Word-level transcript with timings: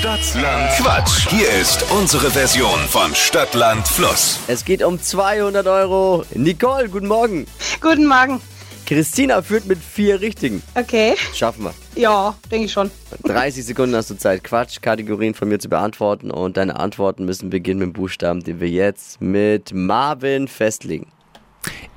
Stadtland 0.00 0.70
Quatsch. 0.78 1.28
Hier 1.28 1.50
ist 1.60 1.84
unsere 1.92 2.30
Version 2.30 2.78
von 2.88 3.14
Stadtland 3.14 3.86
Fluss. 3.86 4.40
Es 4.46 4.64
geht 4.64 4.82
um 4.82 4.98
200 4.98 5.66
Euro. 5.66 6.24
Nicole, 6.32 6.88
guten 6.88 7.06
Morgen. 7.06 7.46
Guten 7.82 8.06
Morgen. 8.06 8.40
Christina 8.86 9.42
führt 9.42 9.66
mit 9.66 9.78
vier 9.78 10.22
Richtigen. 10.22 10.62
Okay. 10.74 11.16
Schaffen 11.34 11.64
wir. 11.64 11.74
Ja, 11.96 12.34
denke 12.50 12.64
ich 12.64 12.72
schon. 12.72 12.90
30 13.24 13.62
Sekunden 13.62 13.94
hast 13.94 14.08
du 14.08 14.16
Zeit, 14.16 14.42
Quatsch-Kategorien 14.42 15.34
von 15.34 15.50
mir 15.50 15.58
zu 15.58 15.68
beantworten. 15.68 16.30
Und 16.30 16.56
deine 16.56 16.76
Antworten 16.76 17.26
müssen 17.26 17.50
beginnen 17.50 17.80
mit 17.80 17.88
dem 17.88 17.92
Buchstaben, 17.92 18.42
den 18.42 18.58
wir 18.58 18.70
jetzt 18.70 19.20
mit 19.20 19.74
Marvin 19.74 20.48
festlegen. 20.48 21.12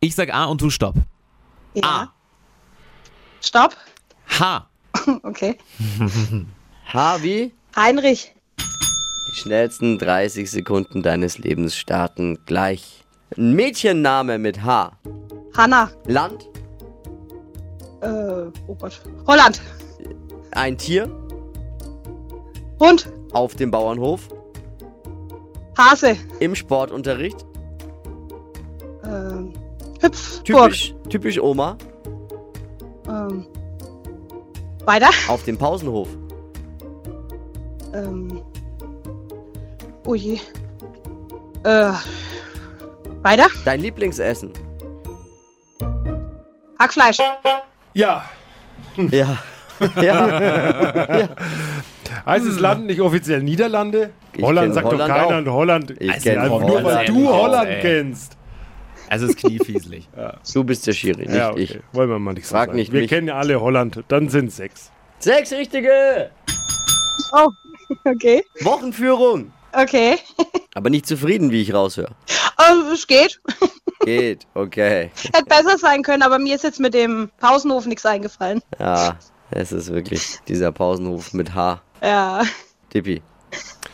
Ich 0.00 0.16
sag 0.16 0.34
A 0.34 0.46
und 0.46 0.60
du 0.60 0.70
Stopp. 0.70 0.96
Ja. 1.74 1.84
A. 1.84 2.12
Stopp. 3.40 3.76
H. 4.40 4.66
Okay. 5.22 5.56
Harvey, 6.92 7.52
Heinrich. 7.76 8.34
die 9.28 9.34
schnellsten 9.34 9.98
30 9.98 10.50
Sekunden 10.50 11.02
deines 11.02 11.38
Lebens 11.38 11.76
starten 11.76 12.38
gleich. 12.46 13.04
Ein 13.36 13.54
Mädchenname 13.54 14.38
mit 14.38 14.62
H. 14.62 14.92
Hanna. 15.56 15.90
Land, 16.06 16.48
Äh, 18.02 18.50
oh 18.66 18.74
Gott. 18.74 19.00
Holland. 19.26 19.62
ein 20.50 20.76
Tier, 20.76 21.08
Hund. 22.80 23.10
auf 23.32 23.54
dem 23.54 23.70
Bauernhof, 23.70 24.28
Hase. 25.78 26.16
im 26.40 26.54
Sportunterricht, 26.54 27.46
Ähm, 29.04 29.52
Hüpfburg. 30.00 30.44
typisch, 30.44 30.94
typisch 31.08 31.38
Oma, 31.40 31.76
Ähm, 33.08 33.46
weiter. 34.84 35.10
auf 35.28 35.44
dem 35.44 35.56
Pausenhof. 35.56 36.08
Ähm, 37.94 38.40
oh 40.06 40.14
je. 40.14 40.38
Äh, 41.64 41.92
weiter. 43.22 43.46
Dein 43.64 43.80
Lieblingsessen. 43.80 44.52
Hackfleisch. 46.78 47.18
Ja. 47.94 48.24
Ja. 49.10 49.38
ja. 50.02 51.28
Heißt 52.26 52.46
das 52.46 52.58
Land 52.60 52.86
nicht 52.86 53.00
offiziell 53.00 53.42
Niederlande? 53.42 54.10
Ich 54.36 54.42
Holland 54.44 54.74
sagt 54.74 54.86
Holland 54.86 55.00
doch 55.00 55.06
keiner 55.16 55.26
auch. 55.26 55.38
und 55.38 55.48
Holland. 55.50 55.94
Ich 55.98 56.12
Also 56.12 56.28
kenn 56.28 56.38
einfach 56.38 56.60
Nur 56.60 56.68
Holland. 56.70 56.84
weil 56.84 57.06
du 57.06 57.28
Holland 57.32 57.68
ey. 57.70 57.80
kennst. 57.80 58.36
Es 59.08 59.22
ist 59.22 59.38
kniefieslich. 59.38 60.08
Du 60.52 60.64
bist 60.64 60.86
der 60.86 60.92
Schiri, 60.92 61.22
nicht 61.22 61.34
Ja, 61.34 61.50
okay. 61.52 61.62
ich. 61.62 61.78
Wollen 61.92 62.10
wir 62.10 62.18
mal 62.18 62.34
nicht 62.34 62.46
so 62.46 62.54
Frag 62.54 62.66
sagen. 62.66 62.76
nicht 62.78 62.92
Wir 62.92 63.00
mich. 63.00 63.08
kennen 63.10 63.28
ja 63.28 63.36
alle 63.36 63.60
Holland. 63.60 64.04
Dann 64.08 64.28
sind 64.28 64.52
sechs. 64.52 64.90
Sechs 65.20 65.52
richtige! 65.52 66.30
Oh, 67.32 67.48
okay. 68.04 68.44
Wochenführung! 68.60 69.52
Okay. 69.72 70.18
Aber 70.74 70.90
nicht 70.90 71.06
zufrieden, 71.06 71.50
wie 71.50 71.62
ich 71.62 71.72
raushöre. 71.72 72.14
Oh, 72.58 72.92
es 72.92 73.06
geht. 73.06 73.40
Geht, 74.04 74.46
okay. 74.54 75.10
Hätte 75.32 75.44
besser 75.44 75.78
sein 75.78 76.02
können, 76.02 76.24
aber 76.24 76.40
mir 76.40 76.56
ist 76.56 76.64
jetzt 76.64 76.80
mit 76.80 76.92
dem 76.92 77.30
Pausenhof 77.38 77.86
nichts 77.86 78.04
eingefallen. 78.04 78.60
Ja, 78.80 79.16
es 79.52 79.70
ist 79.70 79.92
wirklich 79.92 80.40
dieser 80.48 80.72
Pausenhof 80.72 81.32
mit 81.34 81.54
H. 81.54 81.80
Ja. 82.02 82.42
Tippi. 82.90 83.22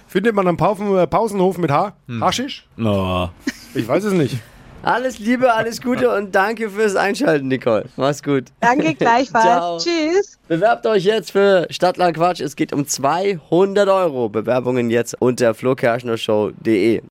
Findet 0.07 0.35
man 0.35 0.49
am 0.49 0.57
äh, 0.57 1.07
Pausenhof 1.07 1.59
mit 1.59 1.71
H? 1.71 1.95
Hm. 2.07 2.25
Haschisch? 2.25 2.67
Oh. 2.79 3.29
Ich 3.75 3.87
weiß 3.87 4.05
es 4.05 4.15
nicht. 4.15 4.39
Alles 4.83 5.19
Liebe, 5.19 5.53
alles 5.53 5.83
Gute 5.83 6.15
und 6.15 6.35
danke 6.35 6.71
fürs 6.71 6.95
Einschalten, 6.95 7.49
Nicole. 7.49 7.87
Mach's 7.97 8.23
gut. 8.23 8.45
Danke 8.61 8.95
gleichfalls. 8.95 9.45
Ciao. 9.45 9.79
Tschüss. 9.79 10.39
Bewerbt 10.47 10.87
euch 10.87 11.05
jetzt 11.05 11.33
für 11.33 11.67
Stadtland 11.69 12.17
Quatsch. 12.17 12.41
Es 12.41 12.55
geht 12.57 12.73
um 12.73 12.87
200 12.87 13.89
Euro. 13.89 14.29
Bewerbungen 14.29 14.89
jetzt 14.89 15.17
unter 15.21 15.55
flokerschnershow.de. 15.55 17.03